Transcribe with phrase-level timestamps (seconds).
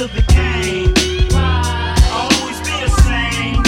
[0.00, 0.94] to the game.
[2.10, 3.60] Always be the same.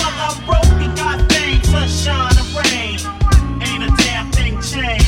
[0.00, 1.20] I'm broke got
[1.66, 2.96] sunshine or rain,
[3.60, 5.06] ain't a damn thing changed.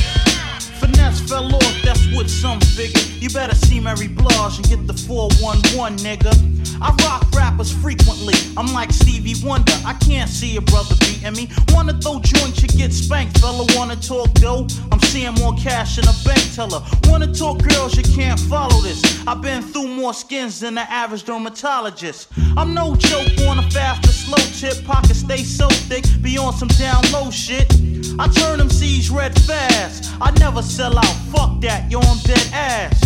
[1.27, 3.01] Fell off, that's what some figure.
[3.19, 6.33] You better see Mary Blige and get the 411, nigga.
[6.81, 8.35] I rock rappers frequently.
[8.57, 9.73] I'm like Stevie Wonder.
[9.85, 11.49] I can't see a brother beating me.
[11.69, 13.65] Wanna throw joints, you get spanked, fella.
[13.75, 14.67] Wanna talk dough?
[15.09, 16.83] Seeing more cash in a bank teller.
[17.05, 19.01] Wanna talk girls, you can't follow this.
[19.25, 22.27] I've been through more skins than the average dermatologist.
[22.55, 24.85] I'm no joke on a fast or slow tip.
[24.85, 27.73] Pockets stay so thick, be on some down low shit.
[28.19, 30.13] I turn them C's red fast.
[30.21, 31.15] I never sell out.
[31.33, 33.01] Fuck that, yo, I'm dead ass.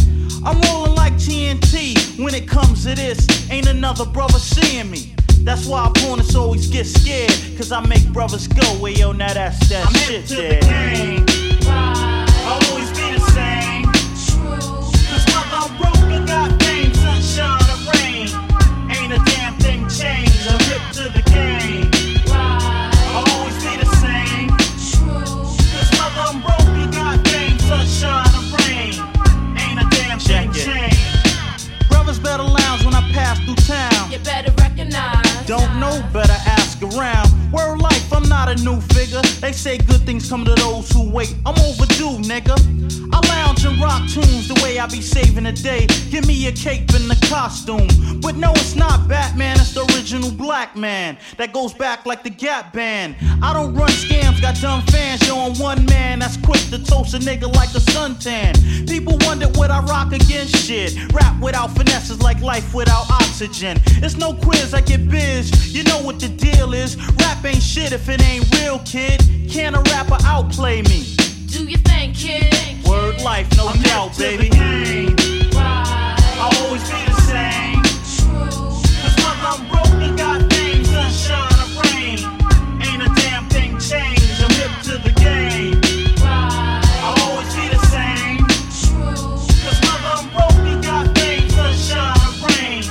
[0.45, 3.49] I'm rolling like TNT when it comes to this.
[3.49, 5.15] Ain't another brother seeing me.
[5.43, 7.31] That's why opponents always get scared.
[7.55, 11.42] Cause I make brothers go, well, yo, now that's that I'm shit there.
[33.67, 34.11] Town.
[34.11, 35.45] You better recognize.
[35.45, 37.29] Don't know, better ask around.
[37.51, 37.82] Word life,
[38.23, 39.21] I'm not a new figure.
[39.41, 41.35] They say good things come to those who wait.
[41.45, 42.55] I'm overdue, nigga.
[43.13, 45.87] I lounge and rock tunes the way I be saving the day.
[46.09, 47.87] Give me a cape and a costume.
[48.21, 51.17] But no, it's not Batman, it's the original black man.
[51.37, 53.15] That goes back like the Gap Band.
[53.41, 55.29] I don't run scams, got dumb fans.
[55.29, 58.87] I'm one man that's quick to toast a nigga like a suntan.
[58.87, 60.95] People wonder what I rock against shit.
[61.11, 63.81] Rap without finesse is like life without oxygen.
[64.01, 65.75] It's no quiz, I get biz.
[65.75, 66.95] You know what the deal is.
[67.17, 69.21] Rap ain't shit if it ain't real, kid.
[69.49, 71.15] Can a rapper outplay me?
[71.47, 72.85] Do you think, kid?
[72.85, 74.49] Word life, no I'm doubt, hip to baby.
[74.49, 75.15] the game.
[75.55, 77.81] I'll always be the same.
[79.01, 82.19] Cause whether I'm broke or got fame, sunshine or rain,
[82.81, 84.41] ain't a damn thing changed.
[84.43, 85.79] I'm hip to the game.
[86.25, 88.43] I'll always be the same.
[89.63, 92.83] Cause whether I'm broke or got fame, sunshine or rain,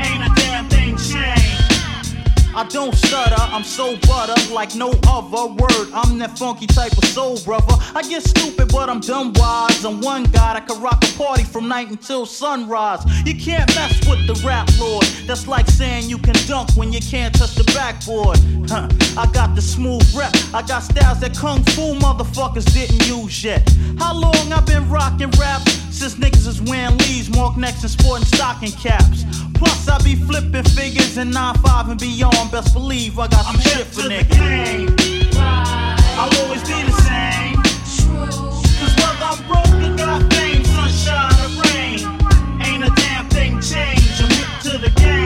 [0.00, 2.16] ain't a damn thing changed.
[2.56, 5.90] I don't stutter, I'm so butter like no other word.
[5.92, 7.74] I'm that funky type of soul brother.
[7.92, 9.84] I get stupid, but I'm dumb wise.
[9.84, 13.04] I'm one god, I can rock a party from night until sunrise.
[13.26, 15.02] You can't mess with the rap lord.
[15.26, 18.38] That's like saying you can dunk when you can't touch the backboard.
[18.70, 18.88] Huh.
[19.20, 23.68] I got the smooth rep, I got styles that kung fu motherfuckers didn't use yet.
[23.98, 25.66] How long I been rocking rap?
[25.90, 29.24] Since niggas is wearing leaves, mark necks, and sporting stocking caps.
[29.58, 32.52] Plus, I be flipping figures and 9-5 and beyond.
[32.52, 34.94] Best believe I got I'm shit for the game.
[35.40, 37.56] I'll always be the same.
[38.78, 41.98] Cause whether I'm broke or got fame, sunshine or rain,
[42.60, 44.20] ain't a damn thing changed.
[44.22, 45.17] I'm hip to the game.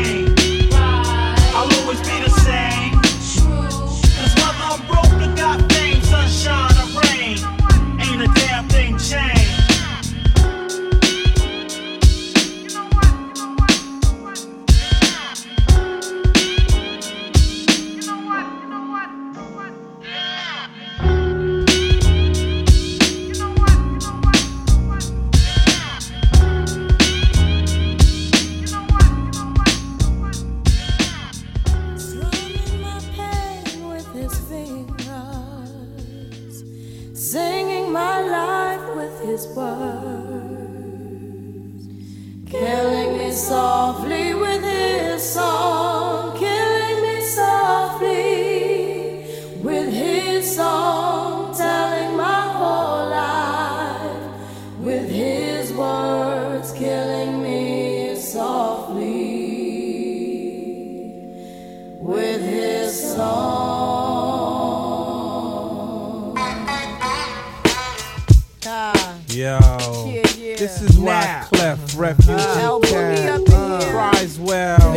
[70.62, 71.44] This is why Now.
[71.44, 74.91] Clef Refugee up Cat uh, cries well.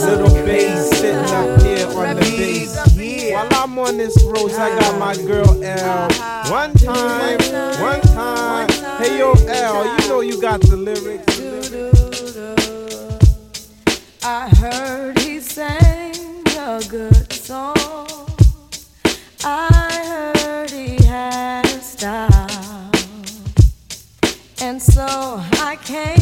[0.00, 2.76] Little bass sitting up here on the bass.
[2.78, 3.34] up in here.
[3.34, 6.08] While I'm on this road, I got my girl L.
[6.50, 7.38] One time,
[7.78, 8.68] one time.
[8.98, 11.40] Hey yo, L, you know you got the lyrics.
[14.24, 17.76] I heard he sang a good song.
[19.44, 22.90] I heard he had a style.
[24.60, 25.04] And so
[25.60, 26.21] I came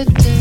[0.00, 0.39] I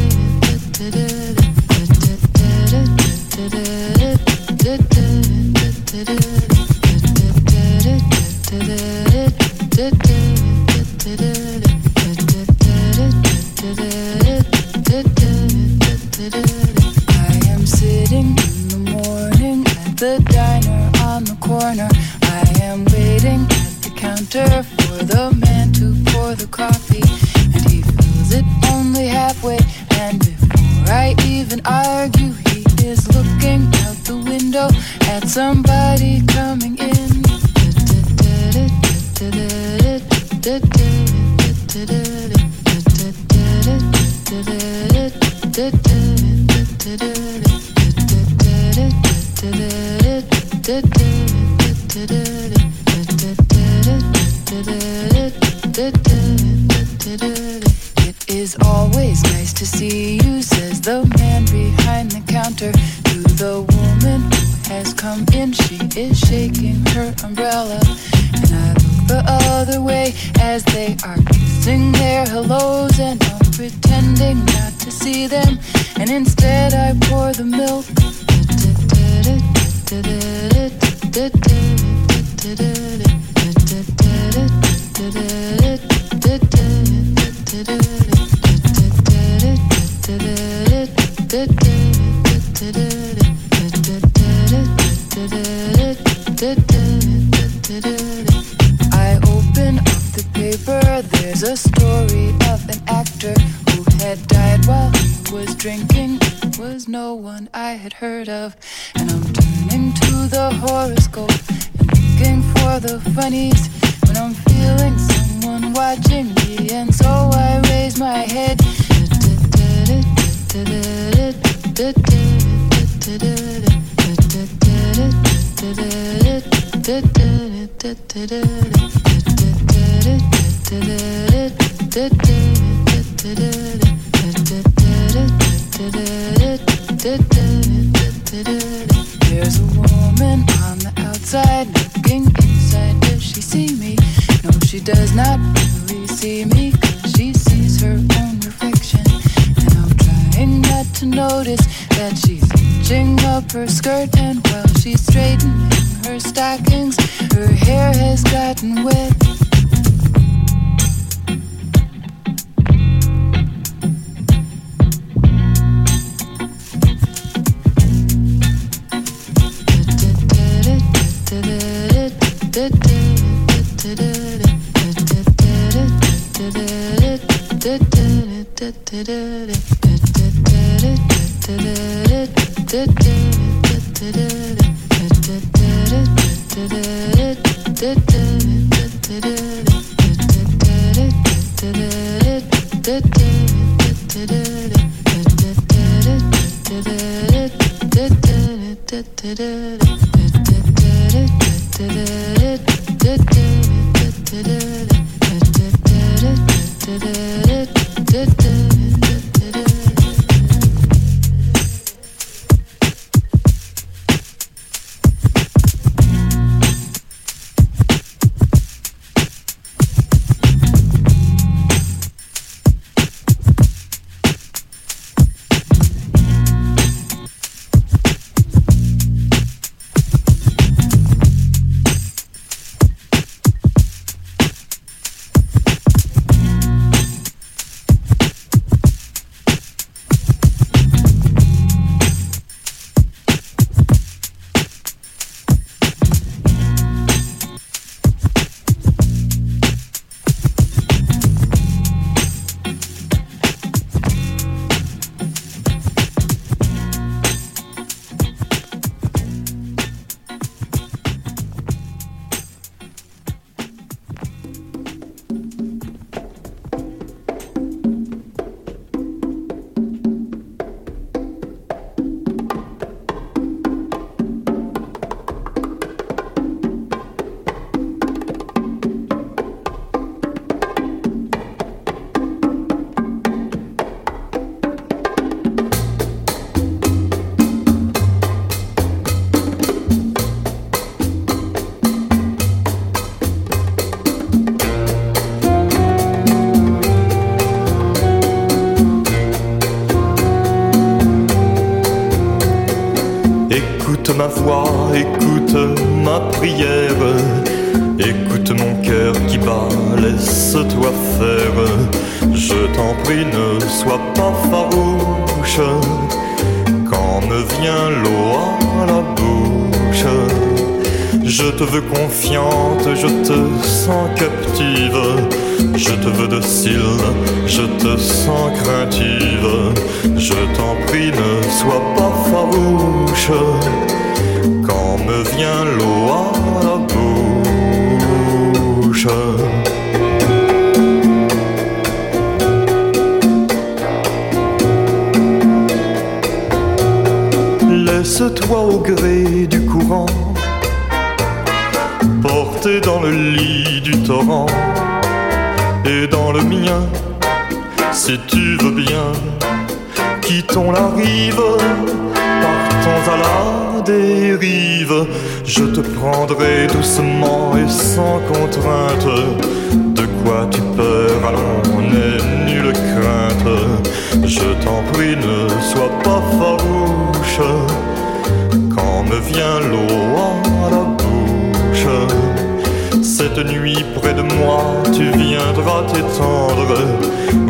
[383.39, 386.75] cette nuit près de moi, tu viendras t'étendre.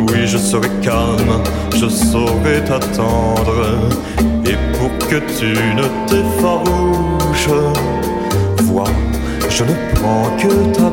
[0.08, 1.42] Oui, je serai calme,
[1.74, 3.88] je saurai t'attendre.
[4.46, 7.48] Et pour que tu ne t'effarouches,
[8.64, 8.92] vois,
[9.48, 10.90] je ne prends que ta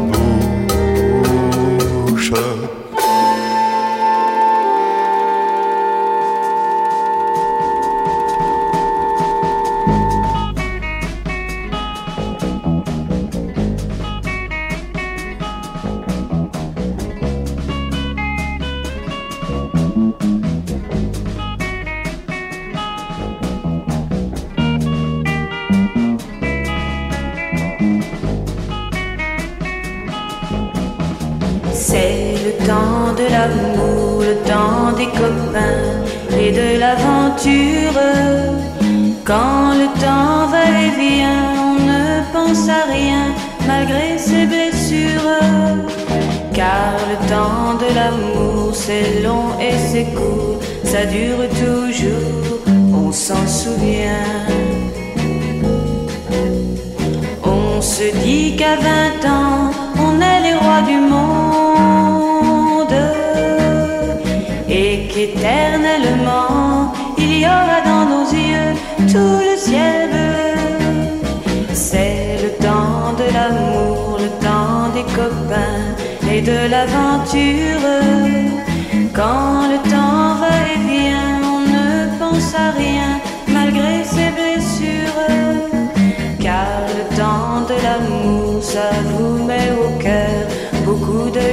[2.07, 2.33] bouche.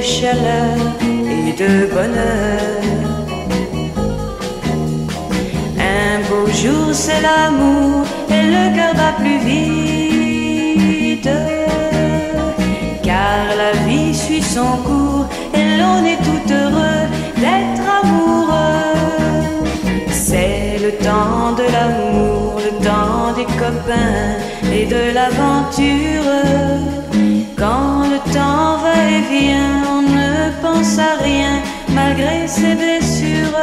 [0.05, 2.61] Chaleur et de bonheur.
[5.79, 11.31] Un beau jour, c'est l'amour et le cœur bat plus vite.
[13.03, 17.05] Car la vie suit son cours et l'on est tout heureux
[17.43, 19.65] d'être amoureux.
[20.11, 24.37] C'est le temps de l'amour, le temps des copains
[24.71, 26.31] et de l'aventure.
[27.57, 29.74] Quand le temps va et vient,
[30.99, 33.59] à rien malgré ses blessures.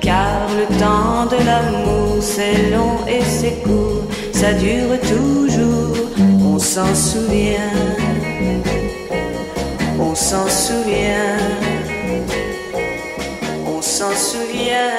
[0.00, 5.96] Car le temps de l'amour, c'est long et c'est court, ça dure toujours,
[6.42, 7.72] on s'en souvient,
[9.98, 11.38] on s'en souvient,
[13.66, 14.90] on s'en souvient,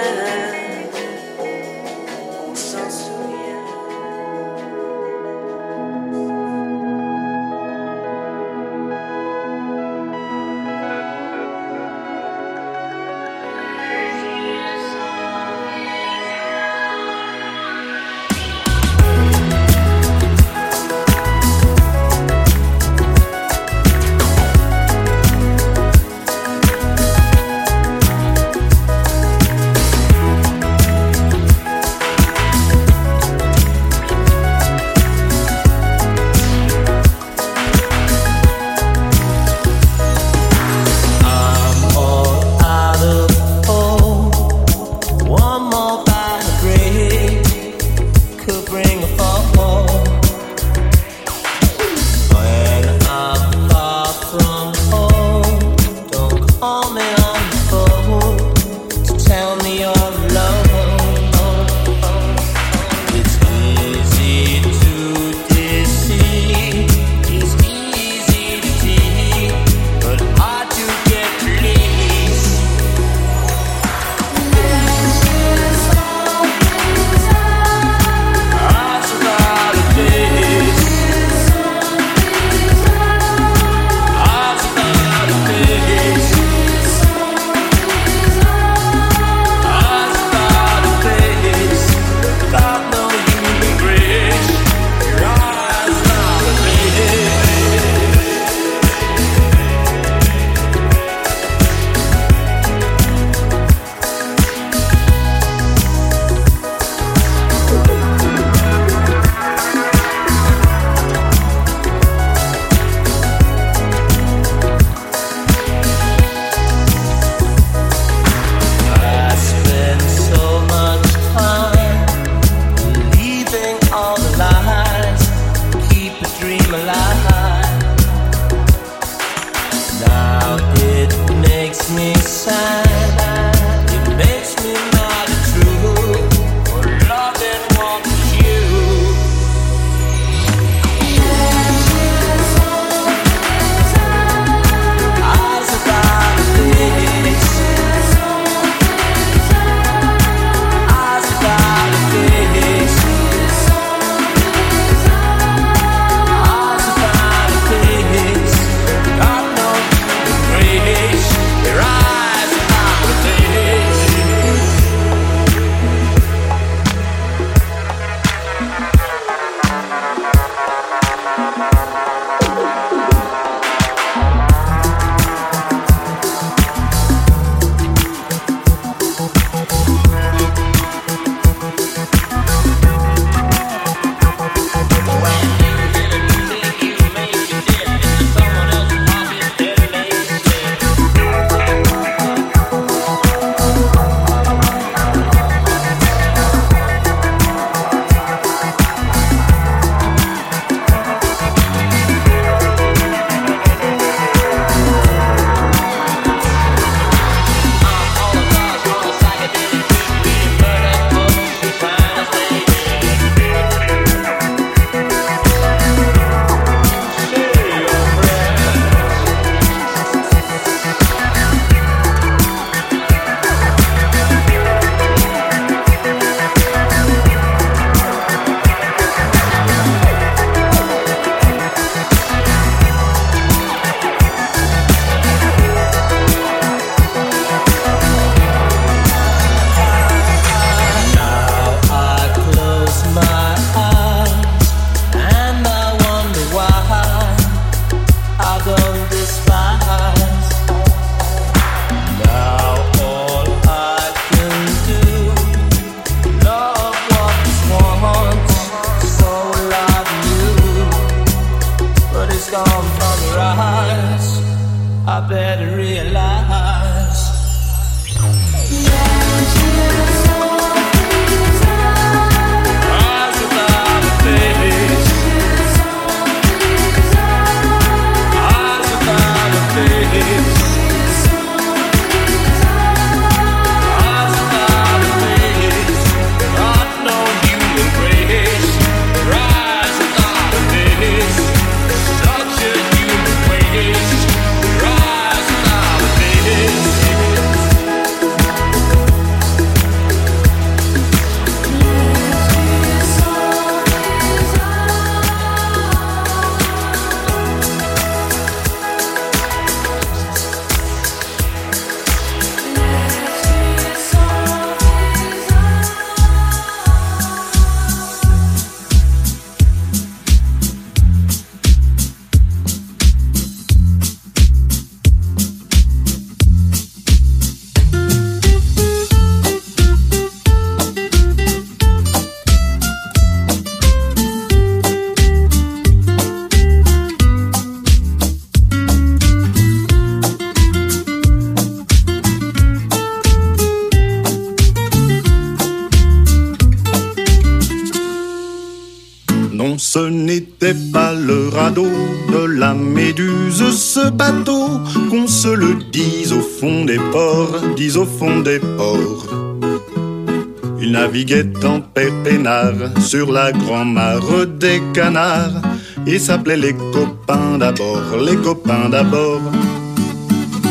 [363.12, 365.62] sur la grand-mare des canards
[366.08, 369.42] et s'appelait les copains d'abord, les copains d'abord.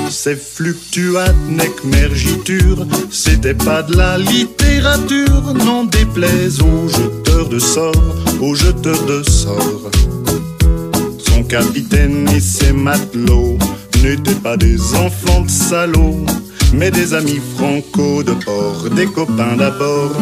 [0.09, 8.15] Ces fluctuates nec mergiture, c'était pas de la littérature, n'en déplaise aux jeteurs de sorts,
[8.41, 9.91] aux jeteurs de sorts.
[11.19, 13.59] Son capitaine et ses matelots
[14.03, 16.25] n'étaient pas des enfants de salauds,
[16.73, 20.17] mais des amis franco de bord, des copains d'abord.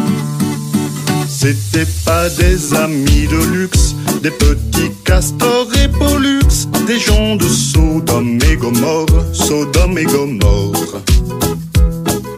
[1.41, 8.39] C'était pas des amis de luxe, des petits castors et pollux, des gens de Sodome
[8.51, 11.01] et Gomorre, Sodome et Gomorre.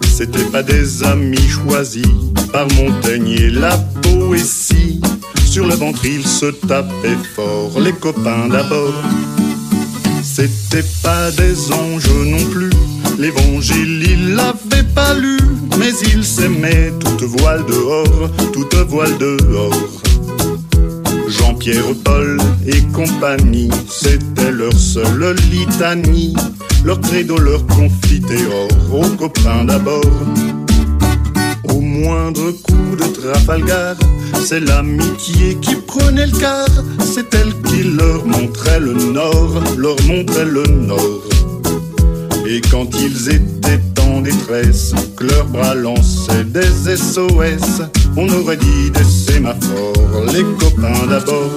[0.07, 2.05] C'était pas des amis choisis
[2.53, 5.01] par Montaigne et la poésie.
[5.45, 8.93] Sur le ventre, ils se tapaient fort, les copains d'abord.
[10.21, 12.69] C'était pas des anges non plus,
[13.17, 15.39] l'évangile il l'avait pas lu,
[15.81, 19.73] mais ils s'aimaient toute voile dehors, toute voile dehors.
[21.27, 26.35] Jean-Pierre, Paul et compagnie, c'était leur seule litanie,
[26.83, 30.05] leur credo, leur confitéor, aux copains d'abord.
[31.63, 33.95] Au moindre coup de Trafalgar,
[34.45, 40.45] c'est l'amitié qui prenait le quart, c'est elle qui leur montrait le nord, leur montrait
[40.45, 41.23] le nord.
[42.45, 43.80] Et quand ils étaient
[44.23, 47.81] que leurs bras lançaient des SOS,
[48.15, 51.51] on aurait dit des sémaphores, les copains d'abord.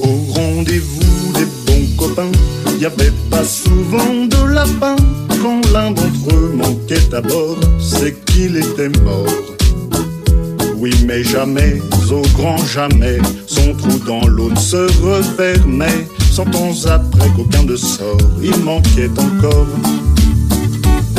[0.00, 2.32] Au rendez-vous des bons copains,
[2.80, 4.96] y avait pas souvent de lapin.
[5.42, 9.26] Quand l'un d'entre eux manquait à bord, c'est qu'il était mort.
[10.78, 16.06] Oui, mais jamais, au grand jamais, son trou dans l'eau ne se refermait.
[16.32, 19.66] Cent ans après qu'aucun de sort, il manquait encore.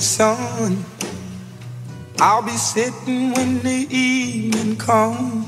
[0.00, 0.84] sun.
[2.18, 5.46] I'll be sitting when the evening comes,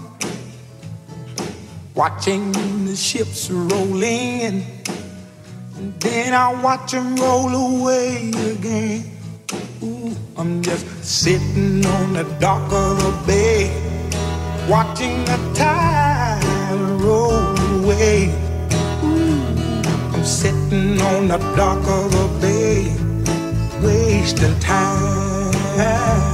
[1.95, 2.53] watching
[2.87, 4.65] the ships roll in.
[5.77, 9.11] And then I'll watch them roll away again.
[9.83, 13.71] Ooh, I'm just sitting on the dock of the bay,
[14.69, 16.43] watching the tide
[17.01, 18.29] roll away.
[19.03, 22.22] Ooh, I'm sitting on the dock of the
[24.23, 26.32] wasting time.